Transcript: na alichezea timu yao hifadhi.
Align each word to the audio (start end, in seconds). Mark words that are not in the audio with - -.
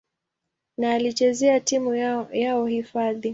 na 0.77 0.93
alichezea 0.93 1.59
timu 1.59 1.95
yao 2.31 2.65
hifadhi. 2.65 3.29